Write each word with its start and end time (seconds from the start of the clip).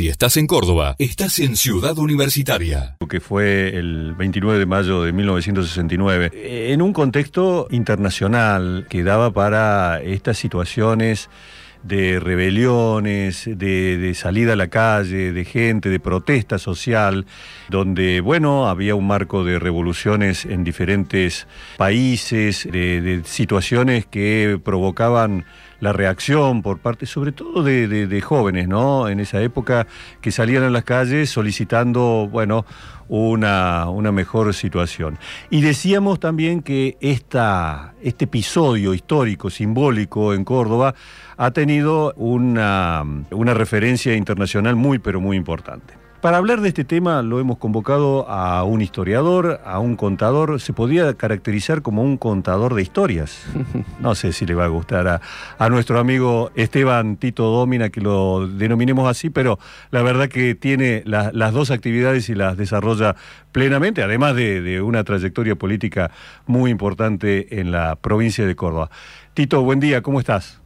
Si 0.00 0.08
estás 0.08 0.38
en 0.38 0.46
Córdoba, 0.46 0.96
estás 0.98 1.40
en 1.40 1.56
Ciudad 1.56 1.98
Universitaria. 1.98 2.96
Que 3.06 3.20
fue 3.20 3.76
el 3.76 4.14
29 4.14 4.58
de 4.58 4.64
mayo 4.64 5.02
de 5.02 5.12
1969, 5.12 6.72
en 6.72 6.80
un 6.80 6.94
contexto 6.94 7.68
internacional 7.70 8.86
que 8.88 9.04
daba 9.04 9.30
para 9.30 10.00
estas 10.00 10.38
situaciones 10.38 11.28
de 11.82 12.18
rebeliones, 12.18 13.44
de, 13.46 14.12
salida 14.14 14.54
a 14.54 14.56
la 14.56 14.68
calle, 14.68 15.32
de 15.32 15.44
gente, 15.44 15.90
de 15.90 16.00
protesta 16.00 16.58
social, 16.58 17.26
donde, 17.68 18.22
bueno, 18.22 18.68
había 18.68 18.94
un 18.94 19.06
marco 19.06 19.44
de 19.44 19.58
revoluciones 19.58 20.46
en 20.46 20.64
diferentes 20.64 21.46
países, 21.76 22.66
de, 22.70 23.20
situaciones 23.24 24.06
que 24.06 24.58
provocaban 24.62 25.44
la 25.80 25.92
reacción 25.92 26.62
por 26.62 26.78
parte, 26.78 27.06
sobre 27.06 27.32
todo 27.32 27.62
de, 27.62 28.20
jóvenes, 28.20 28.68
¿no? 28.68 29.08
En 29.08 29.20
esa 29.20 29.40
época 29.40 29.86
que 30.20 30.30
salían 30.30 30.62
a 30.62 30.70
las 30.70 30.84
calles 30.84 31.30
solicitando, 31.30 32.28
bueno, 32.30 32.64
una, 33.08 33.88
una 33.88 34.12
mejor 34.12 34.54
situación. 34.54 35.18
Y 35.48 35.62
decíamos 35.62 36.20
también 36.20 36.62
que 36.62 36.96
esta, 37.00 37.94
este 38.02 38.26
episodio 38.26 38.94
histórico, 38.94 39.50
simbólico 39.50 40.34
en 40.34 40.44
Córdoba, 40.44 40.94
ha 41.36 41.50
tenido 41.50 42.12
una, 42.16 43.04
una 43.30 43.54
referencia 43.54 44.14
internacional 44.14 44.76
muy, 44.76 44.98
pero 44.98 45.20
muy 45.20 45.36
importante. 45.36 45.99
Para 46.20 46.36
hablar 46.36 46.60
de 46.60 46.68
este 46.68 46.84
tema 46.84 47.22
lo 47.22 47.40
hemos 47.40 47.56
convocado 47.56 48.28
a 48.28 48.62
un 48.64 48.82
historiador, 48.82 49.62
a 49.64 49.78
un 49.78 49.96
contador, 49.96 50.60
se 50.60 50.74
podía 50.74 51.14
caracterizar 51.14 51.80
como 51.80 52.02
un 52.02 52.18
contador 52.18 52.74
de 52.74 52.82
historias. 52.82 53.46
No 54.00 54.14
sé 54.14 54.32
si 54.32 54.46
le 54.46 54.54
va 54.54 54.64
a 54.64 54.68
gustar 54.68 55.20
a, 55.58 55.68
nuestro 55.68 55.98
amigo 55.98 56.50
Esteban 56.54 57.16
Tito 57.16 57.44
Domina 57.44 57.90
que 57.90 58.00
lo 58.00 58.48
denominemos 58.48 59.08
así, 59.08 59.28
pero 59.28 59.58
la 59.90 60.02
verdad 60.02 60.28
que 60.28 60.54
tiene 60.54 61.02
las 61.04 61.52
dos 61.52 61.70
actividades 61.70 62.28
y 62.30 62.34
las 62.34 62.56
desarrolla 62.56 63.16
plenamente, 63.52 64.02
además 64.02 64.36
de, 64.36 64.62
de 64.62 64.80
una 64.80 65.04
trayectoria 65.04 65.54
política 65.54 66.10
muy 66.46 66.70
importante 66.70 67.60
en 67.60 67.72
la 67.72 67.96
provincia 67.96 68.46
de 68.46 68.56
Córdoba. 68.56 68.90
Tito, 69.34 69.62
buen 69.62 69.80
día, 69.80 70.02
¿cómo 70.02 70.18
estás? 70.18 70.59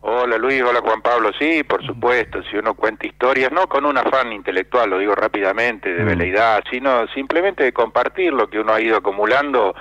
Hola 0.00 0.38
Luis, 0.38 0.62
hola 0.62 0.80
Juan 0.80 1.02
Pablo, 1.02 1.32
sí, 1.38 1.64
por 1.64 1.84
supuesto, 1.84 2.40
si 2.44 2.56
uno 2.56 2.74
cuenta 2.74 3.06
historias, 3.06 3.50
no 3.50 3.66
con 3.68 3.84
un 3.84 3.98
afán 3.98 4.32
intelectual, 4.32 4.90
lo 4.90 4.98
digo 4.98 5.14
rápidamente, 5.14 5.92
de 5.92 6.04
veleidad, 6.04 6.62
sino 6.70 7.08
simplemente 7.08 7.64
de 7.64 7.72
compartir 7.72 8.32
lo 8.32 8.48
que 8.48 8.60
uno 8.60 8.72
ha 8.72 8.80
ido 8.80 8.96
acumulando 8.96 9.74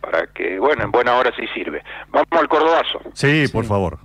para 0.00 0.26
que, 0.26 0.58
bueno, 0.58 0.82
en 0.82 0.90
buena 0.90 1.14
hora 1.14 1.32
sí 1.36 1.46
sirve. 1.54 1.82
Vamos 2.08 2.26
al 2.32 2.48
cordobazo. 2.48 3.00
Sí, 3.14 3.44
por 3.52 3.64
favor. 3.64 3.98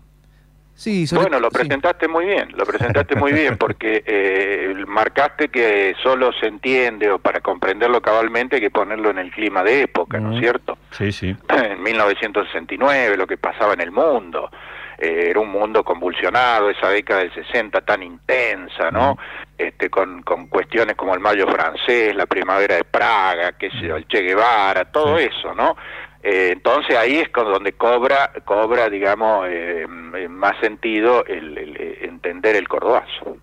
Sí, 0.76 1.08
bueno, 1.12 1.40
lo 1.40 1.50
presentaste 1.50 2.08
muy 2.08 2.26
bien, 2.26 2.50
lo 2.56 2.64
presentaste 2.64 3.16
muy 3.16 3.34
bien, 3.34 3.58
porque 3.60 4.04
eh, 4.06 4.76
marcaste 4.86 5.50
que 5.50 5.96
solo 6.04 6.32
se 6.34 6.46
entiende, 6.46 7.10
o 7.10 7.18
para 7.18 7.42
comprenderlo 7.42 8.00
cabalmente, 8.00 8.58
hay 8.58 8.62
que 8.62 8.70
ponerlo 8.70 9.10
en 9.10 9.18
el 9.18 9.32
clima 9.32 9.64
de 9.64 9.82
época, 9.82 10.20
¿no 10.20 10.34
es 10.34 10.40
cierto? 10.40 10.78
Sí, 10.92 11.12
sí. 11.12 11.36
En 11.50 11.82
1969, 11.82 13.18
lo 13.18 13.26
que 13.26 13.38
pasaba 13.38 13.74
en 13.74 13.82
el 13.82 13.92
mundo, 13.92 14.52
eh, 14.98 15.28
era 15.30 15.40
un 15.40 15.50
mundo 15.50 15.84
convulsionado, 15.84 16.70
esa 16.70 16.90
década 16.90 17.22
del 17.22 17.34
60 17.34 17.82
tan 17.82 18.04
intensa, 18.04 18.92
¿no? 18.92 19.18
Este, 19.58 19.90
con, 19.90 20.24
con 20.24 20.48
cuestiones 20.48 20.96
como 20.96 21.14
el 21.14 21.20
Mayo 21.20 21.48
francés, 21.48 22.16
la 22.16 22.26
primavera 22.26 22.76
de 22.76 22.84
Praga, 22.84 23.54
qué 23.54 23.70
sé 23.72 23.88
el 23.88 24.08
Che 24.08 24.22
Guevara, 24.22 24.86
todo 24.86 25.18
eso, 25.18 25.54
¿no? 25.54 25.76
Eh, 26.24 26.50
entonces 26.52 26.98
ahí 26.98 27.18
es 27.18 27.30
donde 27.32 27.74
cobra, 27.74 28.32
cobra 28.44 28.90
digamos, 28.90 29.48
eh, 29.50 29.86
más 30.30 30.60
sentido 30.60 31.24
el, 31.26 31.58
entender 32.02 32.56
el 32.56 32.68
cordobazo. 32.68 33.38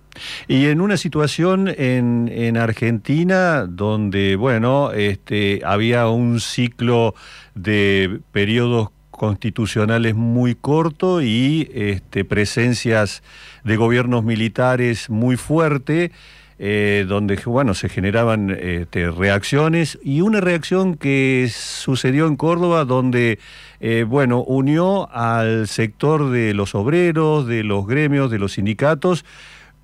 Y 0.46 0.68
en 0.68 0.80
una 0.80 0.96
situación 0.96 1.72
en, 1.76 2.28
en 2.32 2.56
Argentina 2.56 3.66
donde, 3.66 4.36
bueno, 4.36 4.92
este, 4.92 5.60
había 5.64 6.08
un 6.08 6.40
ciclo 6.40 7.14
de 7.54 8.20
periodos 8.32 8.90
constitucionales 9.16 10.14
muy 10.14 10.54
corto 10.54 11.22
y 11.22 11.70
este, 11.74 12.24
presencias 12.24 13.22
de 13.62 13.76
gobiernos 13.76 14.24
militares 14.24 15.08
muy 15.08 15.36
fuerte, 15.36 16.10
eh, 16.58 17.04
donde 17.08 17.40
bueno, 17.46 17.74
se 17.74 17.88
generaban 17.88 18.50
este, 18.50 19.10
reacciones 19.10 19.98
y 20.02 20.20
una 20.20 20.40
reacción 20.40 20.96
que 20.96 21.48
sucedió 21.50 22.26
en 22.26 22.36
Córdoba 22.36 22.84
donde 22.84 23.38
eh, 23.80 24.04
bueno, 24.06 24.42
unió 24.42 25.08
al 25.12 25.68
sector 25.68 26.30
de 26.30 26.54
los 26.54 26.74
obreros, 26.74 27.46
de 27.46 27.64
los 27.64 27.86
gremios, 27.86 28.30
de 28.30 28.38
los 28.38 28.52
sindicatos, 28.52 29.24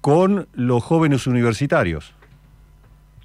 con 0.00 0.48
los 0.54 0.82
jóvenes 0.82 1.26
universitarios. 1.26 2.14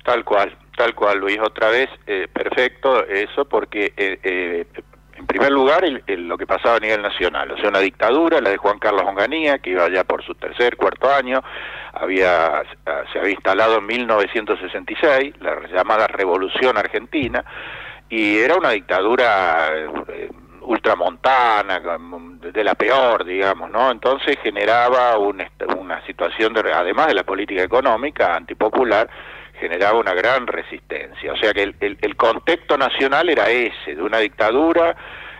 Tal 0.03 0.23
cual, 0.23 0.55
tal 0.77 0.93
cual, 0.93 1.19
Luis, 1.19 1.39
otra 1.39 1.69
vez, 1.69 1.89
eh, 2.05 2.27
perfecto 2.31 3.05
eso, 3.05 3.45
porque 3.45 3.93
en 5.15 5.25
primer 5.25 5.51
lugar, 5.51 5.83
lo 6.07 6.37
que 6.37 6.45
pasaba 6.45 6.75
a 6.75 6.79
nivel 6.79 7.01
nacional, 7.01 7.49
o 7.51 7.57
sea, 7.57 7.69
una 7.69 7.79
dictadura, 7.79 8.41
la 8.41 8.49
de 8.49 8.57
Juan 8.57 8.79
Carlos 8.79 9.03
Onganía, 9.05 9.59
que 9.59 9.69
iba 9.69 9.89
ya 9.89 10.03
por 10.03 10.23
su 10.23 10.35
tercer, 10.35 10.75
cuarto 10.75 11.09
año, 11.09 11.41
había, 11.93 12.63
se 13.13 13.19
había 13.19 13.31
instalado 13.31 13.77
en 13.77 13.85
1966, 13.85 15.35
la 15.39 15.67
llamada 15.67 16.07
Revolución 16.07 16.77
Argentina, 16.77 17.45
y 18.09 18.37
era 18.37 18.55
una 18.55 18.71
dictadura 18.71 19.69
eh, 20.09 20.29
ultramontana, 20.61 21.81
de 22.41 22.63
la 22.63 22.75
peor, 22.75 23.23
digamos, 23.23 23.71
¿no? 23.71 23.91
Entonces 23.91 24.37
generaba 24.43 25.17
una 25.17 26.05
situación, 26.05 26.53
de, 26.53 26.73
además 26.73 27.07
de 27.07 27.13
la 27.13 27.23
política 27.23 27.63
económica 27.63 28.35
antipopular, 28.35 29.09
generaba 29.59 29.99
una 29.99 30.13
gran 30.13 30.47
resistencia. 30.47 31.33
O 31.33 31.37
sea 31.37 31.53
que 31.53 31.63
el, 31.79 32.15
contexto 32.15 32.77
nacional 32.77 33.29
era 33.29 33.49
ese, 33.49 33.95
de 33.95 34.01
una 34.01 34.19
dictadura 34.19 34.95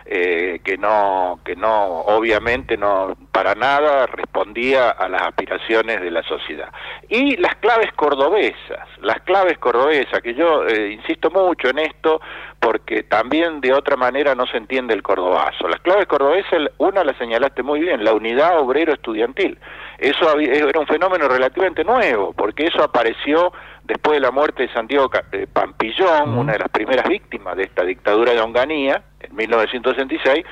eh, 0.08 0.60
que 0.62 0.78
no, 0.78 1.40
que 1.44 1.56
no, 1.56 1.84
obviamente 2.02 2.76
no, 2.76 3.16
para 3.32 3.56
nada 3.56 4.06
respondía 4.06 4.90
a 4.90 5.08
las 5.08 5.22
aspiraciones 5.22 6.00
de 6.00 6.10
la 6.12 6.22
sociedad. 6.22 6.72
Y 7.08 7.36
las 7.38 7.56
claves 7.56 7.92
cordobesas, 7.94 8.88
las 9.00 9.20
claves 9.22 9.58
cordobesas, 9.58 10.22
que 10.22 10.34
yo 10.34 10.64
eh, 10.66 10.92
insisto 10.92 11.30
mucho 11.30 11.68
en 11.70 11.80
esto, 11.80 12.20
porque 12.60 13.02
también 13.02 13.60
de 13.60 13.72
otra 13.72 13.96
manera 13.96 14.34
no 14.34 14.46
se 14.46 14.56
entiende 14.56 14.94
el 14.94 15.02
cordobazo. 15.02 15.68
Las 15.68 15.80
claves 15.80 16.06
cordobesas, 16.06 16.70
una 16.78 17.02
la 17.02 17.16
señalaste 17.18 17.64
muy 17.64 17.80
bien, 17.80 18.04
la 18.04 18.14
unidad 18.14 18.60
obrero 18.60 18.92
estudiantil. 18.92 19.58
Eso 19.98 20.38
era 20.38 20.78
un 20.78 20.86
fenómeno 20.86 21.26
relativamente 21.26 21.82
nuevo, 21.82 22.32
porque 22.32 22.66
eso 22.66 22.82
apareció 22.82 23.52
después 23.86 24.16
de 24.16 24.20
la 24.20 24.30
muerte 24.30 24.64
de 24.64 24.72
Santiago 24.72 25.10
eh, 25.32 25.46
Pampillón, 25.52 26.36
una 26.38 26.52
de 26.54 26.58
las 26.58 26.68
primeras 26.68 27.08
víctimas 27.08 27.56
de 27.56 27.64
esta 27.64 27.84
dictadura 27.84 28.32
de 28.32 28.40
Onganía, 28.40 29.02
en 29.20 29.34
1966, 29.34 30.44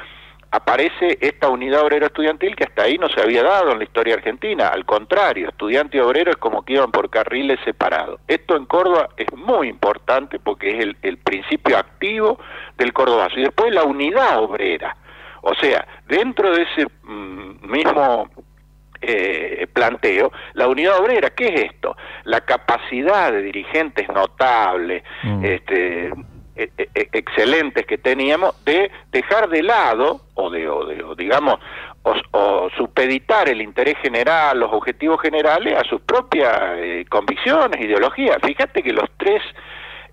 aparece 0.51 1.19
esta 1.21 1.49
unidad 1.49 1.83
obrero 1.83 2.07
estudiantil 2.07 2.55
que 2.55 2.65
hasta 2.65 2.83
ahí 2.83 2.97
no 2.97 3.09
se 3.09 3.21
había 3.21 3.43
dado 3.43 3.73
en 3.73 3.79
la 3.79 3.85
historia 3.85 4.15
argentina. 4.15 4.69
Al 4.69 4.85
contrario, 4.85 5.49
estudiante 5.49 5.97
y 5.97 6.01
obrero 6.01 6.31
es 6.31 6.37
como 6.37 6.65
que 6.65 6.75
iban 6.75 6.93
por 6.93 7.11
carriles 7.11 7.59
separados. 7.65 8.21
Esto 8.29 8.57
en 8.57 8.67
Córdoba 8.67 9.09
es 9.17 9.27
muy 9.35 9.69
importante 9.69 10.39
porque 10.39 10.77
es 10.77 10.85
el, 10.85 10.97
el 11.03 11.19
principio 11.19 11.77
activo 11.77 12.39
del 12.79 12.93
cordobazo. 12.93 13.41
Y 13.41 13.43
después 13.43 13.75
la 13.75 13.83
unidad 13.83 14.39
obrera. 14.39 14.97
O 15.43 15.55
sea, 15.55 15.87
dentro 16.07 16.55
de 16.55 16.63
ese 16.63 16.87
mm, 17.03 17.69
mismo 17.69 18.31
eh, 19.07 19.67
planteo, 19.73 20.33
la 20.55 20.69
unidad 20.69 20.99
obrera, 20.99 21.31
¿qué 21.31 21.49
es 21.49 21.73
esto? 21.73 21.97
La 22.25 22.43
capacidad 22.43 23.33
de 23.33 23.43
dirigentes 23.43 24.09
notables, 24.09 25.03
mm. 25.23 25.45
este, 25.45 26.13
e, 26.57 26.71
e, 26.79 26.89
e, 26.95 27.09
excelentes 27.13 27.85
que 27.85 27.99
teníamos 27.99 28.65
de 28.65 28.91
dejar 29.11 29.49
de 29.49 29.63
lado 29.63 30.21
o 30.35 30.51
de, 30.51 30.69
o 30.69 31.15
digamos 31.17 31.59
o, 32.05 32.69
supeditar 32.77 33.49
el 33.49 33.61
interés 33.61 33.97
general, 33.99 34.61
los 34.61 34.73
objetivos 34.73 35.21
generales 35.21 35.75
a 35.77 35.83
sus 35.85 36.01
propias 36.03 36.57
eh, 36.77 37.05
convicciones, 37.09 37.81
ideologías. 37.81 38.37
Fíjate 38.45 38.83
que 38.83 38.93
los 38.93 39.11
tres 39.17 39.43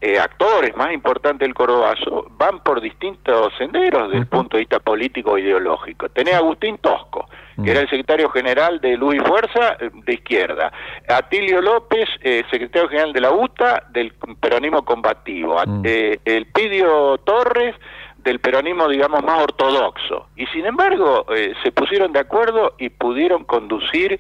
eh, 0.04 0.18
actores 0.18 0.76
más 0.76 0.92
importantes 0.92 1.48
del 1.48 1.54
Cordobazo 1.54 2.26
van 2.32 2.64
por 2.64 2.82
distintos 2.82 3.54
senderos 3.56 4.08
desde 4.08 4.22
el 4.22 4.26
punto 4.28 4.58
de 4.58 4.62
vista 4.62 4.80
político 4.80 5.38
e 5.38 5.42
ideológico. 5.42 6.10
Tenés 6.10 6.34
a 6.34 6.38
Agustín 6.38 6.80
Tosco, 6.80 7.30
que 7.64 7.70
era 7.70 7.82
el 7.82 7.88
secretario 7.88 8.28
general 8.32 8.82
de 8.82 8.98
Luz 8.98 9.14
y 9.14 9.20
Fuerza 9.20 9.78
eh, 9.80 9.92
de 9.94 10.14
izquierda. 10.14 10.74
Atilio 11.08 11.62
López, 11.62 12.10
eh, 12.22 12.42
secretario 12.50 12.90
general 12.90 13.14
de 13.14 13.22
la 13.22 13.32
UTA 13.32 13.84
del 13.92 14.12
peronismo 14.40 14.84
combativo. 14.84 15.62
el 15.62 16.48
Pidio 16.48 17.20
Torres, 17.20 17.76
del 18.18 18.40
peronismo, 18.40 18.88
digamos, 18.88 19.24
más 19.24 19.44
ortodoxo. 19.44 20.30
Y 20.36 20.48
sin 20.48 20.66
embargo, 20.66 21.28
se 21.64 21.72
pusieron 21.72 22.12
de 22.12 22.20
acuerdo 22.20 22.74
y 22.80 22.90
pudieron 22.90 23.44
conducir 23.44 24.20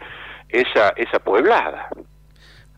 esa, 0.50 0.90
esa 0.90 1.18
pueblada. 1.20 1.90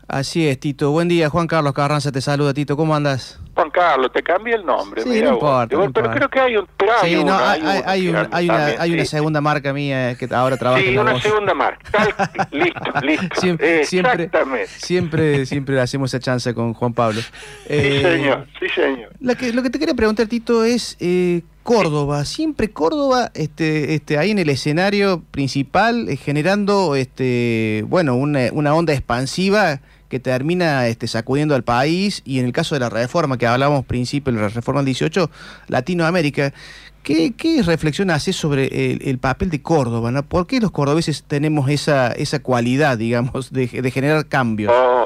Así 0.06 0.46
es, 0.46 0.60
Tito. 0.60 0.90
Buen 0.90 1.08
día, 1.08 1.30
Juan 1.30 1.46
Carlos 1.46 1.72
Carranza 1.72 2.12
te 2.12 2.20
saluda, 2.20 2.52
Tito. 2.52 2.76
¿Cómo 2.76 2.94
andas? 2.94 3.40
Juan 3.54 3.70
Carlos, 3.70 4.12
te 4.12 4.22
cambié 4.22 4.54
el 4.54 4.66
nombre. 4.66 5.02
Sí, 5.02 5.08
no 5.22 5.32
importa, 5.34 5.66
pero, 5.68 5.78
no 5.80 5.86
importa. 5.86 6.10
creo 6.12 6.28
que 6.28 6.40
hay 6.40 6.56
un. 6.56 6.66
Pero 6.76 6.92
hay, 7.00 7.10
Sí, 7.10 7.16
uno, 7.16 7.32
no, 7.32 7.38
hay, 7.38 7.60
uno 7.60 7.70
hay, 7.70 7.82
hay 7.86 8.02
que 8.02 8.10
una, 8.10 8.28
hay 8.32 8.44
una, 8.44 8.56
también, 8.58 8.80
hay 8.80 8.92
una 8.92 9.02
sí. 9.02 9.08
segunda 9.08 9.40
marca 9.40 9.72
mía 9.72 10.14
que 10.16 10.28
ahora 10.34 10.56
trabaja 10.58 10.82
Sí, 10.82 10.88
en 10.88 10.96
la 10.96 11.00
una 11.02 11.20
segunda 11.22 11.54
marca. 11.54 11.80
Listo, 12.50 12.80
listo. 13.02 13.40
Siempre, 13.40 13.84
siempre, 13.86 14.12
Exactamente. 14.24 14.68
siempre, 14.76 15.46
siempre 15.46 15.80
hacemos 15.80 16.12
esa 16.12 16.20
chance 16.22 16.52
con 16.52 16.74
Juan 16.74 16.92
Pablo. 16.92 17.20
Sí, 17.22 17.28
Eh, 17.68 18.02
señor, 18.02 18.46
sí, 18.60 18.66
señor. 18.74 19.10
la 19.20 19.34
que- 19.36 19.52
lo 19.52 19.62
que 19.62 19.70
te 19.70 19.78
quería 19.78 19.94
preguntar, 19.94 20.26
Tito, 20.26 20.64
es 20.64 20.96
eh, 21.00 21.42
Córdoba. 21.62 22.24
Siempre 22.26 22.70
Córdoba, 22.72 23.30
este, 23.34 23.94
este, 23.94 24.18
ahí 24.18 24.32
en 24.32 24.38
el 24.38 24.50
escenario 24.50 25.22
principal, 25.30 26.08
eh, 26.10 26.16
generando, 26.16 26.94
este, 26.94 27.84
bueno, 27.88 28.16
una, 28.16 28.48
una 28.52 28.74
onda 28.74 28.92
expansiva 28.92 29.80
que 30.08 30.20
termina 30.20 30.86
este, 30.86 31.06
sacudiendo 31.06 31.54
al 31.54 31.64
país 31.64 32.22
y 32.24 32.38
en 32.38 32.46
el 32.46 32.52
caso 32.52 32.74
de 32.74 32.80
la 32.80 32.90
reforma 32.90 33.38
que 33.38 33.46
hablábamos 33.46 33.84
principio, 33.84 34.32
la 34.32 34.48
reforma 34.48 34.80
del 34.80 34.86
18, 34.86 35.30
Latinoamérica. 35.68 36.52
¿Qué, 37.02 37.34
qué 37.36 37.62
reflexión 37.62 38.10
haces 38.10 38.34
sobre 38.34 38.92
el, 38.92 39.06
el 39.06 39.18
papel 39.18 39.50
de 39.50 39.60
Córdoba? 39.60 40.10
¿no? 40.10 40.22
¿Por 40.22 40.46
qué 40.46 40.58
los 40.58 40.70
cordobeses 40.70 41.22
tenemos 41.22 41.68
esa, 41.68 42.10
esa 42.12 42.38
cualidad, 42.38 42.96
digamos, 42.96 43.52
de, 43.52 43.68
generar 43.68 44.26
cambios? 44.26 44.72
Oh, 44.74 45.03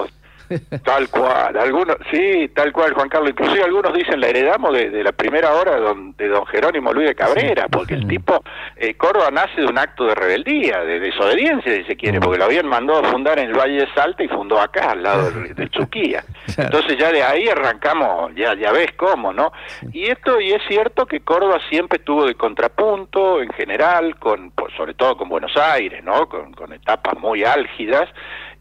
tal 0.85 1.09
cual, 1.11 1.57
algunos, 1.57 1.97
sí, 2.11 2.51
tal 2.55 2.73
cual, 2.73 2.95
Juan 2.95 3.09
Carlos. 3.09 3.31
Inclusive 3.31 3.63
algunos 3.65 3.93
dicen 3.95 4.21
la 4.21 4.29
heredamos 4.29 4.73
de, 4.75 4.91
de 4.91 5.03
la 5.05 5.13
primera 5.13 5.53
hora 5.55 5.75
de 5.75 5.81
don, 5.81 6.17
de 6.17 6.29
don 6.29 6.47
Jerónimo 6.47 6.93
Luis 6.93 7.09
de 7.09 7.15
Cabrera, 7.15 7.67
porque 7.69 7.95
el 7.95 8.07
tipo, 8.09 8.43
eh, 8.77 8.95
Córdoba 8.95 9.31
nace 9.33 9.61
de 9.61 9.67
un 9.67 9.79
acto 9.79 10.05
de 10.07 10.15
rebeldía, 10.15 10.81
de 10.85 11.01
desobediencia, 11.01 11.73
si 11.77 11.85
se 11.85 11.97
quiere, 11.97 12.21
porque 12.21 12.39
lo 12.39 12.45
habían 12.45 12.67
mandado 12.67 13.01
a 13.01 13.05
fundar 13.11 13.39
en 13.39 13.51
el 13.51 13.59
Valle 13.59 13.81
de 13.81 13.93
Salta 13.95 14.23
y 14.23 14.29
fundó 14.29 14.61
acá, 14.61 14.93
al 14.93 15.03
lado 15.03 15.31
del, 15.31 15.55
del 15.55 15.71
Chuquía. 15.71 16.25
Entonces 16.57 16.97
ya 16.99 17.13
de 17.13 17.23
ahí 17.23 17.49
arrancamos, 17.49 18.33
ya, 18.35 18.55
ya 18.55 18.73
ves 18.73 18.93
cómo, 18.97 19.33
¿no? 19.33 19.53
Y 19.93 20.07
esto, 20.11 20.41
y 20.41 20.53
es 20.53 20.63
cierto 20.69 21.07
que 21.07 21.21
Córdoba 21.21 21.59
siempre 21.69 21.99
estuvo 21.99 22.25
de 22.27 22.35
contrapunto, 22.35 23.41
en 23.43 23.51
general, 23.51 24.17
con, 24.19 24.51
por- 24.53 24.75
sobre 24.77 24.95
todo 24.95 25.17
con 25.17 25.29
Buenos 25.29 25.57
Aires, 25.57 26.03
¿no? 26.05 26.29
Con, 26.29 26.53
con 26.53 26.73
etapas 26.73 27.19
muy 27.19 27.45
álgidas, 27.45 28.09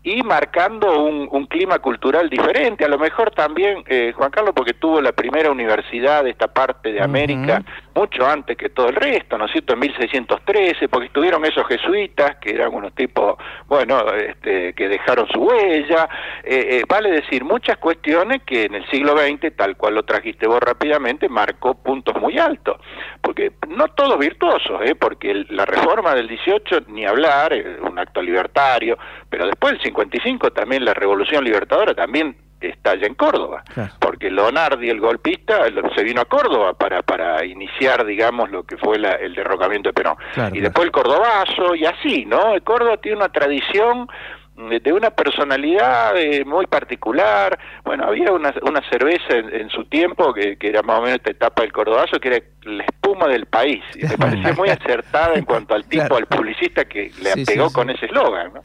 y 0.08 0.24
marcando 0.24 1.04
un, 1.04 1.28
un 1.30 1.48
clima 1.48 1.80
cultural 1.80 2.30
diferente, 2.30 2.86
a 2.86 2.88
lo 2.88 2.98
mejor 2.98 3.32
también, 3.32 3.84
eh, 3.88 4.14
Juan 4.16 4.32
Carlos, 4.32 4.54
porque 4.56 4.74
tuvo 4.74 5.02
la 5.02 5.12
primera 5.12 5.52
universidad 5.52 6.24
de 6.24 6.30
esta 6.30 6.48
parte 6.48 6.94
de 6.94 7.02
América 7.02 7.62
mucho 7.98 8.26
antes 8.28 8.56
que 8.56 8.70
todo 8.70 8.90
el 8.90 8.96
resto, 8.96 9.38
¿no 9.38 9.46
es 9.46 9.52
cierto?, 9.52 9.74
en 9.74 9.80
1613, 9.80 10.88
porque 10.88 11.08
estuvieron 11.08 11.44
esos 11.46 11.66
jesuitas, 11.68 12.38
que 12.38 12.52
eran 12.52 12.74
unos 12.74 12.94
tipos, 12.94 13.38
bueno, 13.68 14.00
este, 14.14 14.74
que 14.74 14.88
dejaron 14.88 15.28
su 15.30 15.40
huella, 15.42 16.08
eh, 16.44 16.78
eh, 16.80 16.82
vale 16.88 17.12
decir, 17.12 17.44
muchas 17.44 17.78
cuestiones 17.78 18.44
que 18.44 18.66
en 18.66 18.76
el 18.76 18.86
siglo 18.90 19.18
XX, 19.18 19.56
tal 19.56 19.76
cual 19.76 19.96
lo 19.96 20.04
trajiste 20.04 20.48
vos 20.48 20.60
rápidamente, 20.60 21.28
marcó 21.28 21.74
puntos 21.76 22.16
muy 22.22 22.38
altos, 22.38 22.78
porque 23.22 23.52
no 23.68 23.88
todos 23.90 24.20
virtuosos, 24.20 24.80
¿eh? 24.84 24.96
porque 24.96 25.32
el- 25.32 25.48
la 25.50 25.66
reforma 25.66 26.14
del 26.14 26.28
18, 26.28 26.82
ni 26.88 27.06
hablar, 27.06 27.54
eh, 27.54 27.78
un 27.82 27.98
acto 27.98 28.22
libertario, 28.22 28.98
pero 29.30 29.46
después 29.48 29.74
el 29.74 29.82
55 29.82 30.52
también 30.52 30.86
la 30.86 30.94
revolución 30.94 31.44
libertadora 31.44 31.94
también 31.96 32.36
estalla 32.62 33.06
en 33.08 33.14
Córdoba, 33.16 33.64
Claro. 33.74 33.94
porque 34.00 34.32
Leonardi, 34.32 34.90
el 34.90 35.00
golpista, 35.00 35.66
se 35.96 36.04
vino 36.04 36.22
a 36.22 36.26
Córdoba 36.26 36.74
para, 36.74 37.02
para 37.04 37.44
iniciar, 37.46 38.06
digamos, 38.06 38.50
lo 38.52 38.64
que 38.64 38.78
fue 38.78 38.98
la- 39.00 39.14
el 39.16 39.36
derrocamiento 39.36 39.90
de 39.90 39.94
Perón. 39.94 40.16
Claro, 40.34 40.56
y 40.56 40.60
después 40.62 40.86
el 40.86 40.92
cordobazo, 40.92 41.76
y 41.76 41.86
así, 41.86 42.26
¿no? 42.26 42.54
El 42.54 42.64
Córdoba 42.64 42.98
tiene 42.98 43.18
una 43.18 43.30
tradición 43.30 44.08
mm, 44.56 44.70
de 44.78 44.92
una 44.94 45.12
personalidad 45.12 46.18
eh, 46.18 46.44
muy 46.46 46.66
particular. 46.66 47.58
Bueno, 47.84 48.06
había 48.06 48.32
una, 48.32 48.54
una 48.64 48.82
cerveza 48.90 49.36
en, 49.36 49.54
en 49.54 49.70
su 49.70 49.86
tiempo 49.86 50.34
que, 50.34 50.58
que 50.58 50.70
era 50.70 50.82
más 50.82 50.98
o 51.00 51.02
menos 51.04 51.18
esta 51.18 51.32
etapa 51.32 51.62
del 51.62 51.72
cordobazo, 51.72 52.20
que 52.20 52.28
era 52.30 52.46
la 52.64 52.84
espuma 52.84 53.28
del 53.28 53.46
país. 53.46 53.84
Y 53.96 54.06
me 54.06 54.18
parecía 54.18 54.54
muy 54.54 54.70
acertada 54.70 55.36
en 55.36 55.46
cuanto 55.46 55.76
al 55.76 55.84
tipo, 55.86 56.06
Claro. 56.08 56.16
al 56.18 56.26
publicista 56.26 56.86
que 56.86 57.12
le 57.22 57.32
Sí, 57.34 57.46
pegó 57.46 57.68
sí, 57.70 57.74
con 57.76 57.90
ese 57.92 58.08
eslogan, 58.08 58.54
¿no? 58.54 58.64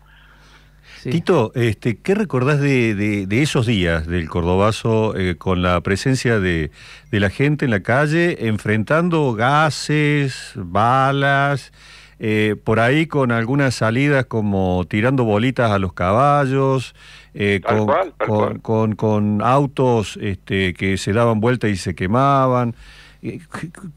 Sí. 1.02 1.10
Tito, 1.10 1.50
este, 1.56 1.96
¿qué 1.96 2.14
recordás 2.14 2.60
de, 2.60 2.94
de- 2.94 3.26
de 3.26 3.43
esos 3.43 3.66
días 3.66 4.06
del 4.06 4.28
Cordobazo 4.28 5.16
eh, 5.16 5.34
con 5.37 5.60
la 5.60 5.81
presencia 5.81 6.38
de, 6.38 6.70
de 7.10 7.19
la 7.20 7.28
gente 7.28 7.64
en 7.64 7.72
la 7.72 7.81
calle 7.81 8.46
enfrentando 8.46 9.32
gases, 9.34 10.52
balas, 10.54 11.72
eh, 12.20 12.54
por 12.62 12.78
ahí 12.78 13.06
con 13.06 13.32
algunas 13.32 13.75
salidas 13.75 14.26
como 14.26 14.84
tirando 14.88 15.25
bolitas 15.25 15.72
a 15.72 15.81
los 15.81 15.93
caballos, 15.93 16.94
eh, 17.34 17.58
Tal 17.66 17.78
con, 17.78 17.87
cual, 17.87 18.14
tal 18.16 18.28
con- 18.28 18.38
cual. 18.38 18.60
con- 18.60 18.94
con 18.94 19.43
autos 19.43 20.16
este, 20.22 20.72
que 20.72 20.96
se 20.99 21.12
daban 21.12 21.40
vuelta 21.40 21.69
y 21.69 21.75
se 21.75 21.96
quemaban? 21.96 22.76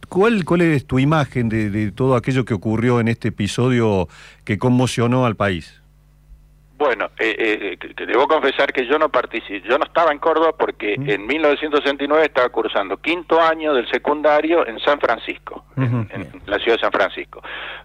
¿Cuál, 0.10 0.44
¿Cuál 0.44 0.62
es 0.62 0.86
tu 0.88 0.98
imagen 0.98 1.50
de, 1.50 1.70
de 1.70 1.92
todo 1.92 2.16
aquello 2.16 2.46
que 2.46 2.56
ocurrió 2.56 3.00
en 3.00 3.10
este 3.10 3.28
episodio 3.28 4.08
que 4.44 4.58
conmocionó 4.58 5.28
al 5.28 5.36
país? 5.36 5.82
Bueno, 6.78 7.10
eh, 7.18 7.78
eh, 7.82 7.94
que 7.96 8.06
debo 8.06 8.28
confesar 8.28 8.74
que 8.74 8.86
yo 8.86 9.00
no 9.00 9.08
participé, 9.08 9.62
yo 9.62 9.78
no 9.78 9.86
estaba 9.86 10.12
en 10.12 10.20
Córdoba 10.20 10.52
porque 10.58 10.98
Mm. 10.98 11.10
en 11.10 11.28
1969 11.28 12.26
estaba 12.26 12.50
cursando 12.50 12.98
quinto 12.98 13.42
año 13.42 13.74
del 13.74 13.90
secundario 13.90 14.68
en 14.68 14.80
San 14.80 15.00
Francisco, 15.00 15.66
en, 15.78 16.10
la 16.46 16.60
ciudad 16.60 16.76
de 16.78 16.82
San 16.82 16.92
Francisco, 16.92 17.42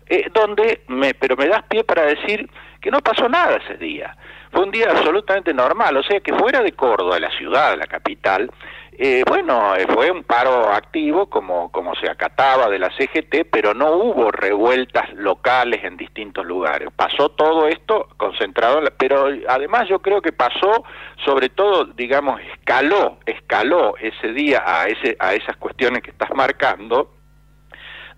eh, 0.07 0.29
donde, 0.35 0.83
me, 0.89 1.15
pero 1.15 1.37
me 1.37 1.47
das 1.47 1.63
pie 1.69 1.85
para 1.85 2.03
decir 2.03 2.51
que 2.81 2.91
no 2.91 2.99
pasó 3.01 3.29
nada 3.29 3.61
ese 3.65 3.77
día. 3.77 4.17
Fue 4.51 4.65
un 4.65 4.73
día 4.73 4.91
absolutamente 4.91 5.55
normal, 5.55 5.97
o 5.97 6.03
sea 6.03 6.19
que 6.19 6.35
fuera 6.35 6.61
de 6.61 6.73
Córdoba, 6.73 7.21
la 7.21 7.31
ciudad, 7.31 7.79
la 7.79 7.87
capital, 7.87 8.51
eh, 8.93 9.23
bueno, 9.27 9.75
eh, 9.77 9.87
fue 9.93 10.11
un 10.11 10.25
paro 10.25 10.69
activo 10.71 11.27
como, 11.31 11.71
como 11.73 11.95
se 11.95 12.11
acataba 12.11 12.69
de 12.69 12.79
la 12.79 12.91
CGT, 12.97 13.47
pero 13.51 13.73
no 13.75 13.93
hubo 13.93 14.31
revueltas 14.31 15.13
locales 15.15 15.83
en 15.85 15.97
distintos 15.97 16.45
lugares. 16.45 16.89
Pasó 16.95 17.31
todo 17.31 17.67
esto 17.69 18.09
concentrado, 18.17 18.79
en 18.79 18.85
la- 18.85 18.91
pero 18.91 19.29
además 19.49 19.89
yo 19.89 20.01
creo 20.01 20.21
que 20.21 20.33
pasó, 20.33 20.85
sobre 21.25 21.49
todo, 21.49 21.85
digamos, 21.87 22.41
escaló, 22.53 23.19
escaló 23.27 23.97
ese 23.99 24.33
día 24.33 24.63
a, 24.67 24.87
ese, 24.89 25.17
a 25.19 25.35
esas 25.35 25.57
cuestiones 25.57 26.03
que 26.03 26.11
estás 26.11 26.31
marcando, 26.35 27.15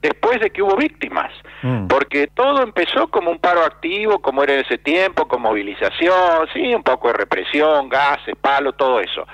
después 0.00 0.40
de 0.40 0.50
que 0.50 0.62
hubo 0.62 0.74
víctimas. 0.76 1.30
Mm. 1.62 1.86
Porque 1.86 2.26
todo 2.26 2.60
empezó 2.62 3.06
como 3.08 3.30
un 3.30 3.38
paro 3.38 3.62
activo, 3.64 4.18
como 4.20 4.42
era 4.42 4.54
en 4.54 4.60
ese 4.60 4.78
tiempo, 4.78 5.28
con 5.28 5.42
movilización, 5.42 6.48
sí, 6.52 6.74
un 6.74 6.82
poco 6.82 7.08
de 7.08 7.14
represión, 7.14 7.88
gases, 7.88 8.34
palo, 8.40 8.72
todo 8.72 8.98
eso. 9.00 9.24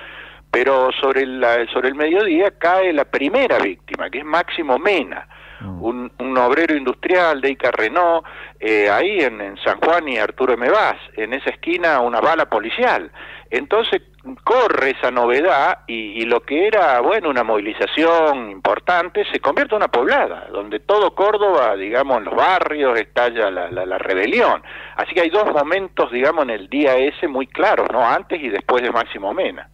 Pero 0.50 0.91
sobre, 1.00 1.27
la, 1.27 1.67
sobre 1.73 1.89
el 1.89 1.95
mediodía 1.95 2.50
cae 2.59 2.93
la 2.93 3.05
primera 3.05 3.59
víctima, 3.59 4.09
que 4.11 4.19
es 4.19 4.25
Máximo 4.25 4.79
Mena, 4.79 5.29
Mm. 5.61 5.83
un, 5.83 6.12
un 6.21 6.39
obrero 6.39 6.77
industrial 6.77 7.41
de 7.41 7.50
Ica 7.50 7.73
Renault, 7.73 8.25
eh, 8.61 8.89
ahí 8.89 9.19
en, 9.19 9.41
en 9.41 9.56
San 9.59 9.81
Juan 9.81 10.09
y 10.09 10.17
Arturo 10.17 10.55
M. 10.55 10.71
Vaz, 10.71 10.97
en 11.17 11.33
esa 11.33 11.50
esquina 11.50 12.00
una 12.00 12.21
bala 12.21 12.47
policial. 12.49 13.11
Entonces 13.50 14.03
corre 14.45 14.91
esa 14.91 15.11
novedad 15.11 15.81
y, 15.89 16.22
y 16.22 16.27
lo 16.27 16.43
que 16.43 16.67
era, 16.69 17.01
bueno, 17.01 17.31
una 17.31 17.43
movilización 17.43 18.51
importante 18.51 19.25
se 19.32 19.41
convierte 19.41 19.75
en 19.75 19.79
una 19.79 19.89
poblada, 19.89 20.46
donde 20.53 20.81
todo 20.81 21.15
Córdoba, 21.15 21.75
digamos, 21.75 22.19
en 22.19 22.25
los 22.27 22.37
barrios 22.37 22.96
estalla 22.99 23.51
la, 23.51 23.69
la, 23.70 23.84
la 23.87 23.99
rebelión. 23.99 24.63
Así 24.96 25.15
que 25.15 25.22
hay 25.22 25.31
dos 25.31 25.51
momentos, 25.53 26.13
digamos, 26.13 26.44
en 26.44 26.51
el 26.51 26.69
día 26.69 26.94
ese 26.96 27.27
muy 27.27 27.46
claros, 27.46 27.89
¿no? 27.91 28.06
Antes 28.06 28.41
y 28.41 28.49
después 28.49 28.82
de 28.82 28.93
Máximo 28.93 29.32
Mena. 29.34 29.69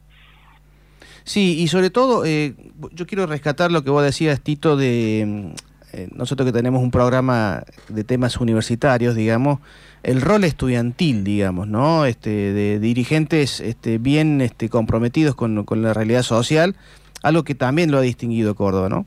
Sí, 1.24 1.58
y 1.58 1.68
sobre 1.68 1.88
todo, 1.88 2.24
eh, 2.26 2.54
yo 2.92 3.06
quiero 3.06 3.26
rescatar 3.26 3.72
lo 3.72 3.82
que 3.82 3.90
vos 3.90 4.04
decías, 4.04 4.42
Tito, 4.42 4.76
de 4.76 5.24
mm, 5.26 5.48
eh, 5.94 6.08
nosotros 6.12 6.46
que 6.46 6.52
tenemos 6.52 6.82
un 6.82 6.90
programa 6.90 7.62
de 7.88 8.04
temas 8.04 8.36
universitarios, 8.36 9.14
digamos, 9.14 9.60
el 10.02 10.20
rol 10.20 10.44
estudiantil, 10.44 11.24
digamos, 11.24 11.66
¿no? 11.66 12.04
Este, 12.04 12.30
de 12.30 12.78
dirigentes 12.78 13.60
este, 13.60 13.96
bien 13.96 14.42
este, 14.42 14.68
comprometidos 14.68 15.34
con, 15.34 15.64
con 15.64 15.82
la 15.82 15.94
realidad 15.94 16.22
social, 16.22 16.76
algo 17.22 17.42
que 17.42 17.54
también 17.54 17.90
lo 17.90 17.98
ha 17.98 18.02
distinguido 18.02 18.54
Córdoba, 18.54 18.90
¿no? 18.90 19.06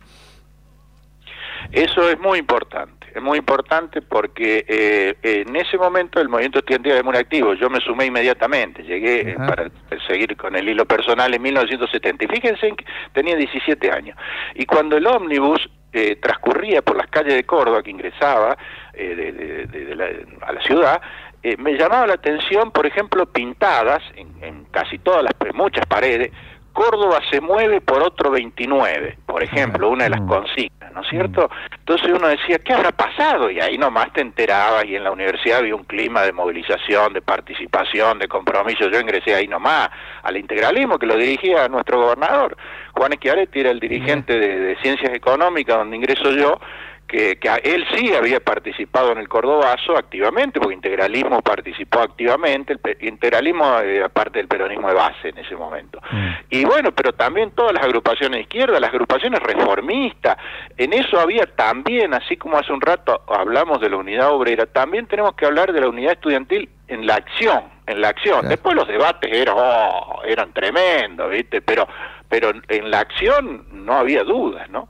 Eso 1.71 2.09
es 2.09 2.19
muy 2.19 2.39
importante, 2.39 2.96
es 3.17 3.23
muy 3.23 3.37
importante 3.39 4.01
porque 4.01 4.65
eh, 4.67 5.15
en 5.23 5.55
ese 5.55 5.77
momento 5.77 6.19
el 6.21 6.29
movimiento 6.29 6.59
estudiantil 6.59 6.93
era 6.93 7.03
muy 7.03 7.15
activo. 7.17 7.53
Yo 7.55 7.69
me 7.69 7.79
sumé 7.81 8.05
inmediatamente, 8.05 8.83
llegué 8.83 9.21
eh, 9.31 9.35
Ajá. 9.37 9.47
para 9.47 9.69
seguir 10.07 10.35
con 10.37 10.55
el 10.55 10.67
hilo 10.69 10.85
personal 10.85 11.33
en 11.33 11.41
1970. 11.41 12.25
Y 12.25 12.27
fíjense 12.27 12.71
que 12.75 12.85
tenía 13.13 13.35
17 13.35 13.91
años. 13.91 14.17
Y 14.55 14.65
cuando 14.65 14.97
el 14.97 15.07
ómnibus 15.07 15.69
eh, 15.93 16.17
transcurría 16.17 16.81
por 16.81 16.95
las 16.97 17.07
calles 17.07 17.33
de 17.33 17.43
Córdoba, 17.45 17.81
que 17.81 17.91
ingresaba 17.91 18.57
eh, 18.93 19.15
de- 19.15 19.31
de- 19.31 19.65
de- 19.67 19.85
de 19.85 19.95
la- 19.95 20.45
a 20.45 20.51
la 20.53 20.61
ciudad, 20.61 21.01
eh, 21.43 21.55
me 21.57 21.73
llamaba 21.77 22.07
la 22.07 22.13
atención, 22.15 22.71
por 22.71 22.85
ejemplo, 22.85 23.25
pintadas 23.25 24.03
en, 24.15 24.27
en 24.43 24.65
casi 24.65 24.97
todas 24.99 25.23
las, 25.23 25.33
muchas 25.55 25.85
paredes, 25.85 26.31
Córdoba 26.77 27.19
se 27.31 27.41
mueve 27.41 27.81
por 27.81 28.03
otro 28.03 28.29
29, 28.29 29.17
por 29.25 29.41
ejemplo, 29.41 29.89
una 29.89 30.03
de 30.03 30.11
las 30.11 30.21
Mm. 30.21 30.27
consignas, 30.27 30.93
¿no 30.93 31.01
es 31.01 31.07
cierto? 31.09 31.49
Entonces 31.75 32.11
uno 32.15 32.27
decía, 32.27 32.59
¿qué 32.59 32.71
habrá 32.71 32.91
pasado? 32.91 33.49
Y 33.49 33.59
ahí 33.59 33.79
nomás 33.79 34.13
te 34.13 34.21
enterabas 34.21 34.85
y 34.85 34.95
en 34.95 35.03
la 35.03 35.09
universidad 35.11 35.57
había 35.57 35.73
un 35.73 35.85
clima 35.85 36.21
de 36.21 36.33
movilización, 36.33 37.13
de 37.13 37.21
participación, 37.23 38.19
de 38.19 38.27
compromiso. 38.27 38.89
Yo 38.91 38.99
ingresé 38.99 39.33
ahí 39.33 39.47
nomás 39.47 39.89
al 40.21 40.37
integralismo 40.37 40.99
que 40.99 41.07
lo 41.07 41.15
dirigía 41.17 41.67
nuestro 41.67 41.99
gobernador. 41.99 42.55
Juan 42.93 43.11
Schiaretti 43.13 43.59
era 43.59 43.71
el 43.71 43.79
dirigente 43.79 44.37
de, 44.37 44.59
de 44.59 44.75
Ciencias 44.77 45.15
Económicas 45.15 45.77
donde 45.77 45.95
ingreso 45.95 46.29
yo 46.29 46.59
que, 47.07 47.39
él 47.63 47.85
sí 47.95 48.13
había 48.13 48.39
participado 48.39 49.13
en 49.13 49.19
el 49.19 49.29
Cordobazo 49.29 49.97
activamente, 49.97 50.59
porque 50.59 50.75
integralismo 50.75 51.41
participó 51.41 51.99
activamente, 51.99 52.73
el 52.73 53.07
integralismo 53.07 53.79
eh, 53.79 54.03
aparte 54.03 54.39
del 54.39 54.47
peronismo 54.47 54.89
de 54.89 54.93
base 54.93 55.29
en 55.29 55.37
ese 55.37 55.55
momento. 55.55 56.01
Mm. 56.11 56.27
Y 56.49 56.65
bueno, 56.65 56.91
pero 56.91 57.13
también 57.13 57.51
todas 57.51 57.73
las 57.73 57.83
agrupaciones 57.83 58.37
de 58.37 58.41
izquierda, 58.41 58.79
las 58.79 58.89
agrupaciones 58.89 59.41
reformistas, 59.41 60.37
en 60.77 60.93
eso 60.93 61.19
había 61.19 61.45
también, 61.45 62.13
así 62.13 62.35
como 62.35 62.57
hace 62.57 62.73
un 62.73 62.81
rato 62.81 63.21
hablamos 63.27 63.79
de 63.79 63.89
la 63.89 63.97
unidad 63.97 64.31
obrera, 64.31 64.65
también 64.65 65.07
tenemos 65.07 65.33
que 65.35 65.45
hablar 65.45 65.71
de 65.71 65.81
la 65.81 65.87
unidad 65.87 66.13
estudiantil 66.13 66.69
en 66.89 67.07
la 67.07 67.15
acción, 67.15 67.63
en 67.85 68.01
la 68.01 68.09
acción. 68.09 68.47
Después 68.49 68.75
los 68.75 68.87
debates 68.87 69.31
eran, 69.31 69.55
oh, 69.57 70.21
eran 70.25 70.51
tremendos, 70.51 71.29
¿viste? 71.29 71.61
Pero, 71.61 71.87
pero 72.27 72.51
en 72.67 72.91
la 72.91 72.99
acción 72.99 73.65
no 73.71 73.93
había 73.93 74.23
dudas, 74.23 74.69
¿no? 74.69 74.89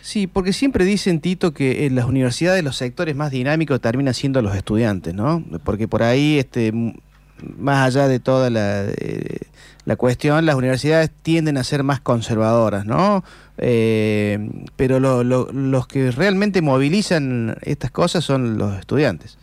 Sí, 0.00 0.26
porque 0.26 0.52
siempre 0.52 0.84
dicen, 0.84 1.20
Tito, 1.20 1.52
que 1.52 1.86
en 1.86 1.94
las 1.94 2.04
universidades 2.04 2.62
los 2.62 2.76
sectores 2.76 3.16
más 3.16 3.30
dinámicos 3.30 3.80
terminan 3.80 4.14
siendo 4.14 4.42
los 4.42 4.54
estudiantes, 4.54 5.14
¿no? 5.14 5.42
Porque 5.64 5.88
por 5.88 6.02
ahí, 6.02 6.38
este, 6.38 6.72
más 7.58 7.86
allá 7.86 8.08
de 8.08 8.20
toda 8.20 8.50
la, 8.50 8.84
eh, 8.84 9.38
la 9.84 9.96
cuestión, 9.96 10.46
las 10.46 10.56
universidades 10.56 11.10
tienden 11.22 11.56
a 11.56 11.64
ser 11.64 11.82
más 11.82 12.00
conservadoras, 12.00 12.86
¿no? 12.86 13.24
Eh, 13.58 14.38
pero 14.76 14.98
los 14.98 15.86
que 15.86 16.10
realmente 16.10 16.62
movilizan 16.62 17.56
estas 17.62 17.90
cosas 17.90 18.24
son 18.24 18.58
los 18.58 18.78
estudiantes. 18.78 19.38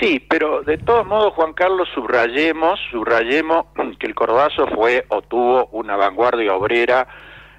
Sí, 0.00 0.20
pero 0.28 0.62
de 0.62 0.76
todos 0.76 1.06
modos, 1.06 1.32
Juan 1.34 1.54
Carlos, 1.54 1.88
subrayemos, 1.94 2.78
subrayemos 2.90 3.66
que 3.98 4.06
el 4.06 4.14
Cordazo 4.14 4.66
fue 4.66 5.06
o 5.08 5.22
tuvo 5.22 5.66
una 5.68 5.96
vanguardia 5.96 6.54
obrera 6.54 7.08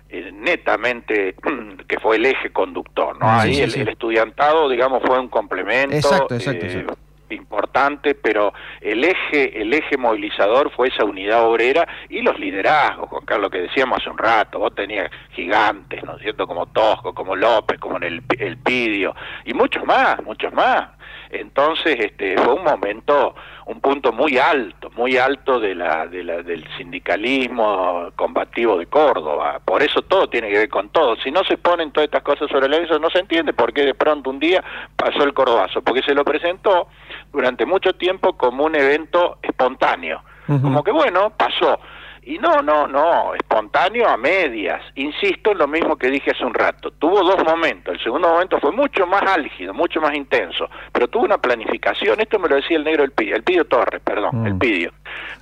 eh, 0.10 0.32
netamente 0.32 1.36
que 1.88 2.00
fue 2.00 2.16
el 2.16 2.26
eje 2.26 2.52
conductor, 2.52 3.18
¿no? 3.20 3.30
Ahí 3.30 3.60
el, 3.60 3.88
estudiantado, 3.88 4.70
digamos, 4.70 5.02
fue 5.06 5.20
un 5.20 5.28
complemento 5.28 6.10
eh, 6.30 6.86
importante, 7.30 8.16
pero 8.16 8.54
el 8.82 9.04
eje, 9.04 9.62
el 9.62 9.74
eje 9.74 9.98
movilizador 9.98 10.72
fue 10.72 10.88
esa 10.88 11.04
unidad 11.04 11.46
obrera 11.46 11.88
y 12.10 12.22
los 12.22 12.40
liderazgos, 12.40 13.17
Carlos, 13.28 13.52
que 13.52 13.60
decíamos 13.60 14.00
hace 14.00 14.10
un 14.10 14.18
rato, 14.18 14.58
vos 14.58 14.74
tenías 14.74 15.12
gigantes, 15.32 16.02
¿no 16.04 16.16
es 16.16 16.22
cierto?, 16.22 16.48
como 16.48 16.66
Tosco, 16.68 17.14
como 17.14 17.36
López, 17.36 17.78
como 17.78 17.98
el, 17.98 18.24
el 18.40 18.58
Pidio, 18.58 19.14
y 19.46 19.54
muchos 19.54 19.86
más, 19.86 20.24
muchos 20.24 20.52
más. 20.54 20.90
Entonces, 21.30 21.98
este, 22.00 22.38
fue 22.38 22.54
un 22.54 22.64
momento, 22.64 23.36
un 23.66 23.82
punto 23.82 24.14
muy 24.14 24.38
alto, 24.38 24.90
muy 24.96 25.18
alto 25.18 25.60
de 25.60 25.76
la, 25.76 26.08
de 26.08 26.24
la, 26.24 26.42
del 26.42 26.66
sindicalismo 26.78 28.12
combativo 28.16 28.78
de 28.78 28.86
Córdoba. 28.86 29.60
Por 29.64 29.84
eso 29.84 30.02
todo 30.04 30.30
tiene 30.30 30.50
que 30.50 30.60
ver 30.60 30.70
con 30.70 30.90
todo. 30.90 31.18
Si 31.18 31.30
no 31.30 31.44
se 31.44 31.58
ponen 31.58 31.92
todas 31.92 32.06
estas 32.06 32.24
cosas 32.24 32.50
sobre 32.50 32.70
la 32.70 32.80
mesa, 32.80 32.98
no 32.98 33.10
se 33.10 33.20
entiende 33.20 33.52
por 33.52 33.74
qué 33.74 33.84
de 33.84 33.94
pronto 33.94 34.30
un 34.30 34.40
día 34.40 34.64
pasó 34.96 35.24
el 35.24 35.34
Cordobazo, 35.34 35.82
porque 35.82 36.02
se 36.02 36.14
lo 36.14 36.24
presentó 36.24 36.88
durante 37.34 37.66
mucho 37.66 37.92
tiempo 37.94 38.38
como 38.38 38.64
un 38.64 38.76
evento 38.76 39.40
espontáneo. 39.42 40.22
Como 40.48 40.82
que 40.82 40.92
bueno, 40.92 41.34
pasó 41.36 41.78
y 42.28 42.38
no, 42.40 42.62
no, 42.62 42.88
no, 42.88 43.34
espontáneo 43.36 44.06
a 44.06 44.18
medias. 44.18 44.82
Insisto 44.96 45.54
en 45.54 45.60
lo 45.60 45.68
mismo 45.68 45.96
que 45.96 46.12
dije 46.12 46.32
hace 46.32 46.44
un 46.44 46.54
rato. 46.54 46.92
Tuvo 46.92 47.24
dos 47.24 47.42
momentos. 47.46 47.94
El 47.94 48.04
segundo 48.04 48.28
momento 48.28 48.60
fue 48.60 48.74
mucho 48.74 49.08
más 49.08 49.24
álgido, 49.24 49.74
mucho 49.74 50.02
más 50.02 50.14
intenso, 50.14 50.70
pero 50.92 51.08
tuvo 51.08 51.24
una 51.24 51.38
planificación. 51.38 52.20
Esto 52.20 52.38
me 52.38 52.50
lo 52.50 52.58
decía 52.58 52.76
el 52.76 52.84
negro 52.84 53.06
el 53.06 53.12
Pidio, 53.12 53.38
el 53.38 53.44
Pidio 53.44 53.66
Torres, 53.66 54.02
perdón, 54.04 54.46
el 54.46 54.56
mm. 54.56 54.60
Pidio. 54.60 54.92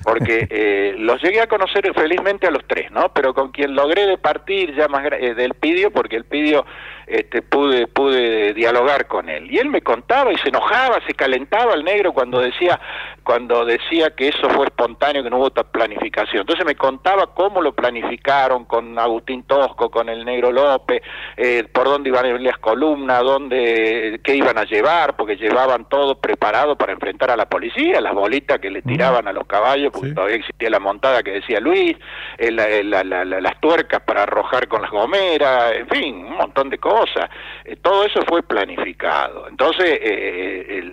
Porque 0.03 0.48
eh, 0.50 0.95
los 0.98 1.22
llegué 1.22 1.41
a 1.41 1.48
conocer 1.48 1.91
felizmente 1.93 2.48
a 2.48 2.51
los 2.51 2.65
tres, 2.67 2.91
¿no? 2.91 3.12
Pero 3.13 3.34
con 3.34 3.51
quien 3.51 3.75
logré 3.75 4.05
de 4.05 4.17
partir 4.17 4.75
ya 4.75 4.88
más 4.88 5.05
eh, 5.12 5.34
del 5.34 5.53
Pidio, 5.53 5.91
porque 5.91 6.15
el 6.15 6.25
Pidio 6.25 6.65
este, 7.07 7.41
pude, 7.41 7.88
pude 7.88 8.53
dialogar 8.53 9.07
con 9.07 9.29
él. 9.29 9.51
Y 9.51 9.60
él 9.60 9.69
me 9.69 9.81
contaba 9.81 10.31
y 10.31 10.38
se 10.38 10.50
enojaba, 10.50 11.00
se 11.05 11.13
calentaba 11.13 11.74
el 11.75 11.84
negro 11.84 12.13
cuando 12.13 12.39
decía, 12.39 12.79
cuando 13.24 13.63
decía 13.65 14.12
que 14.15 14.29
eso 14.29 14.50
fue 14.50 14.65
espontáneo, 14.65 15.24
que 15.24 15.29
no 15.29 15.38
hubo 15.38 15.51
planificación. 15.51 16.41
Entonces 16.41 16.65
me 16.65 16.75
contaba 16.75 17.34
cómo 17.34 17.62
lo 17.62 17.74
planificaron 17.74 18.65
con 18.65 18.98
Agustín 18.98 19.43
Tosco, 19.43 19.89
con 19.89 20.10
el 20.10 20.25
negro 20.25 20.51
López, 20.51 21.01
eh, 21.38 21.67
por 21.72 21.86
dónde 21.86 22.10
iban 22.10 22.25
a 22.25 22.29
ir 22.29 22.41
las 22.41 22.57
columnas, 22.57 23.22
dónde, 23.24 24.19
qué 24.24 24.36
iban 24.36 24.57
a 24.57 24.63
llevar, 24.63 25.15
porque 25.15 25.36
llevaban 25.36 25.88
todo 25.88 26.15
preparado 26.15 26.75
para 26.75 26.93
enfrentar 26.93 27.29
a 27.31 27.38
la 27.38 27.48
policía, 27.48 28.01
las 28.01 28.13
bolitas 28.13 28.60
que 28.60 28.72
le 28.72 28.81
tiraban 28.81 29.27
a 29.27 29.34
los 29.34 29.45
caballos, 29.55 29.91
porque 29.93 30.12
todavía 30.12 30.38
existía 30.38 30.69
la 30.69 30.79
montada 30.79 31.24
que 31.24 31.31
decía 31.31 31.59
Luis, 31.59 31.95
eh, 32.38 32.51
las 32.51 33.59
tuercas 33.59 34.01
para 34.01 34.24
arrojar 34.24 34.67
con 34.67 34.81
las 34.81 34.91
gomeras, 34.91 35.74
en 35.74 35.88
fin, 35.88 36.15
un 36.25 36.38
montón 36.38 36.69
de 36.69 36.77
cosas 36.77 37.29
eh, 37.63 37.75
todo 37.81 38.05
eso 38.05 38.21
fue 38.27 38.43
planificado. 38.43 39.47
Entonces, 39.47 40.00
eh, 40.01 40.83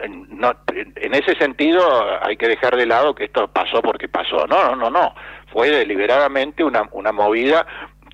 en, 0.00 1.14
ese 1.14 1.34
sentido 1.36 1.80
hay 2.22 2.36
que 2.36 2.48
dejar 2.48 2.76
de 2.76 2.86
lado 2.86 3.14
que 3.14 3.24
esto 3.24 3.48
pasó 3.48 3.82
porque 3.82 4.08
pasó. 4.08 4.46
No, 4.46 4.64
no, 4.64 4.76
no, 4.76 4.90
no. 4.90 5.14
Fue 5.52 5.70
deliberadamente 5.70 6.62
una, 6.62 6.88
una 6.92 7.12
movida 7.12 7.66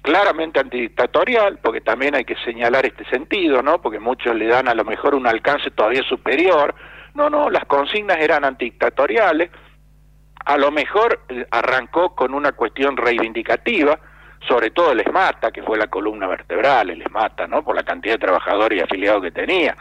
claramente 0.02 0.60
antidictatorial, 0.60 1.58
porque 1.62 1.80
también 1.80 2.14
hay 2.14 2.24
que 2.24 2.36
señalar 2.44 2.86
este 2.86 3.04
sentido, 3.06 3.62
¿no? 3.62 3.80
Porque 3.80 3.98
muchos 3.98 4.34
le 4.36 4.46
dan 4.46 4.68
a 4.68 4.74
lo 4.74 4.84
mejor 4.84 5.14
un 5.14 5.26
alcance 5.26 5.70
todavía 5.70 6.02
superior. 6.02 6.74
No, 7.14 7.30
no, 7.30 7.48
las 7.48 7.64
consignas 7.64 8.18
eran 8.18 8.44
antidictatoriales. 8.44 9.50
A 10.44 10.58
lo 10.58 10.70
mejor 10.70 11.20
eh, 11.28 11.46
arrancó 11.50 12.14
con 12.14 12.34
una 12.34 12.52
cuestión 12.52 12.96
reivindicativa, 12.96 13.98
sobre 14.46 14.70
todo 14.70 14.92
el 14.92 15.00
ESMATA, 15.00 15.50
que 15.50 15.62
fue 15.62 15.78
la 15.78 15.86
columna 15.86 16.26
vertebral, 16.26 16.90
el 16.90 17.02
ESMATA, 17.02 17.46
¿no? 17.46 17.62
Por 17.62 17.76
la 17.76 17.82
cantidad 17.82 18.14
de 18.14 18.26
trabajadores 18.26 18.78
y 18.78 18.82
afiliados 18.82 19.22
que 19.22 19.30
tenía. 19.30 19.76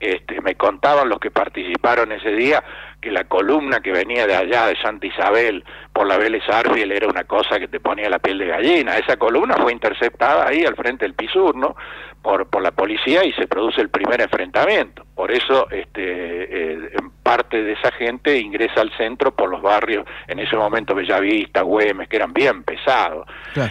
Este, 0.00 0.40
me 0.40 0.54
contaban 0.54 1.08
los 1.08 1.20
que 1.20 1.30
participaron 1.30 2.10
ese 2.10 2.30
día 2.30 2.64
que 3.00 3.10
la 3.10 3.24
columna 3.24 3.80
que 3.80 3.92
venía 3.92 4.26
de 4.26 4.36
allá 4.36 4.66
de 4.66 4.76
Santa 4.76 5.06
Isabel 5.06 5.64
por 5.92 6.06
la 6.06 6.18
Vélez 6.18 6.42
Arfiel 6.48 6.92
era 6.92 7.08
una 7.08 7.24
cosa 7.24 7.58
que 7.58 7.68
te 7.68 7.80
ponía 7.80 8.10
la 8.10 8.18
piel 8.18 8.38
de 8.38 8.46
gallina. 8.46 8.96
Esa 8.96 9.16
columna 9.16 9.56
fue 9.56 9.72
interceptada 9.72 10.48
ahí 10.48 10.64
al 10.64 10.76
frente 10.76 11.04
del 11.04 11.14
Pisur, 11.14 11.56
¿no? 11.56 11.76
Por, 12.22 12.46
por 12.48 12.60
la 12.62 12.72
policía 12.72 13.24
y 13.24 13.32
se 13.32 13.46
produce 13.46 13.80
el 13.80 13.88
primer 13.88 14.20
enfrentamiento. 14.20 15.06
Por 15.14 15.30
eso 15.30 15.70
este, 15.70 16.02
eh, 16.04 16.90
parte 17.22 17.62
de 17.62 17.72
esa 17.72 17.90
gente 17.92 18.38
ingresa 18.38 18.82
al 18.82 18.94
centro 18.98 19.30
por 19.34 19.48
los 19.48 19.62
barrios, 19.62 20.04
en 20.28 20.38
ese 20.38 20.54
momento 20.54 20.94
Bellavista, 20.94 21.62
Güemes, 21.62 22.08
que 22.08 22.16
eran 22.16 22.34
bien 22.34 22.62
pesados. 22.62 23.26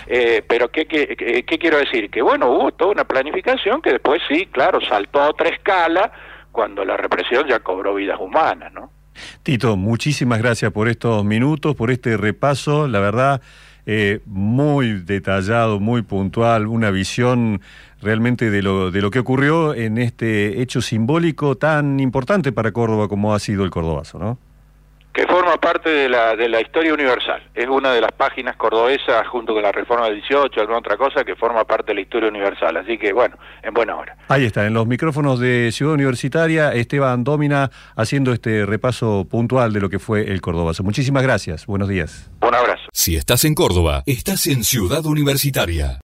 Eh, 0.08 0.44
pero 0.48 0.70
¿qué, 0.70 0.88
qué, 0.88 1.16
qué 1.16 1.58
quiero 1.60 1.78
decir? 1.78 2.10
Que 2.10 2.24
bueno, 2.24 2.50
hubo 2.50 2.72
toda 2.72 2.92
una 2.92 3.04
planificación 3.04 3.84
que 3.84 3.92
después 3.92 4.20
sí, 4.28 4.48
claro, 4.48 4.82
saltó 4.82 5.22
a 5.22 5.30
otra 5.30 5.50
escala 5.50 6.12
cuando 6.52 6.84
la 6.84 6.98
represión 6.98 7.48
ya 7.48 7.60
cobró 7.60 7.94
vidas 7.94 8.20
humanas, 8.20 8.74
¿no? 8.74 8.90
Tito, 9.44 9.78
muchísimas 9.78 10.40
gracias 10.40 10.72
por 10.72 10.90
estos 10.90 11.24
minutos, 11.26 11.76
por 11.76 11.92
este 11.92 12.18
repaso, 12.18 12.88
la 12.88 13.00
verdad, 13.00 13.42
eh, 13.86 14.20
muy 14.26 15.02
detallado, 15.02 15.80
muy 15.80 16.02
puntual, 16.02 16.68
una 16.68 16.92
visión 16.92 17.62
realmente 18.02 18.50
de 18.50 18.62
lo, 18.62 18.92
de 18.92 19.02
lo 19.02 19.12
que 19.12 19.20
ocurrió 19.20 19.74
en 19.74 19.98
este 19.98 20.62
hecho 20.62 20.82
simbólico 20.82 21.56
tan 21.56 22.00
importante 22.00 22.52
para 22.52 22.72
Córdoba 22.72 23.08
como 23.08 23.34
ha 23.34 23.40
sido 23.40 23.64
el 23.64 23.72
Cordobazo, 23.72 24.20
¿no? 24.20 24.38
Que 25.20 25.28
forma 25.28 25.58
parte 25.58 25.90
de 25.90 26.08
la, 26.08 26.34
de 26.38 26.48
la 26.48 26.62
historia 26.62 26.94
universal. 26.94 27.44
Es 27.54 27.68
una 27.68 27.92
de 27.92 28.00
las 28.00 28.14
páginas 28.14 28.56
cordobesas, 28.56 29.28
junto 29.28 29.54
con 29.54 29.62
la 29.62 29.74
Reforma 29.74 30.06
del 30.06 30.22
18, 30.22 30.62
alguna 30.62 30.78
otra 30.78 30.96
cosa, 30.96 31.26
que 31.26 31.36
forma 31.36 31.66
parte 31.66 31.88
de 31.88 31.96
la 31.96 32.02
historia 32.02 32.30
universal. 32.30 32.78
Así 32.78 32.98
que, 32.98 33.12
bueno, 33.12 33.36
en 33.62 33.74
buena 33.74 33.98
hora. 33.98 34.16
Ahí 34.30 34.46
está, 34.46 34.66
en 34.66 34.74
los 34.74 34.88
micrófonos 34.88 35.38
de 35.42 35.74
Ciudad 35.74 35.96
Universitaria, 35.96 36.74
Esteban 36.74 37.26
Domina 37.26 37.70
haciendo 37.98 38.32
este 38.32 38.66
repaso 38.66 39.28
puntual 39.30 39.74
de 39.74 39.82
lo 39.82 39.90
que 39.90 40.00
fue 40.00 40.32
el 40.32 40.40
Cordobazo. 40.40 40.84
Muchísimas 40.84 41.22
gracias, 41.22 41.66
buenos 41.66 41.90
días. 41.90 42.32
Un 42.42 42.56
abrazo. 42.56 42.84
Si 42.94 43.18
estás 43.18 43.44
en 43.44 43.56
Córdoba, 43.56 44.04
estás 44.06 44.48
en 44.48 44.64
Ciudad 44.64 45.06
Universitaria. 45.06 45.98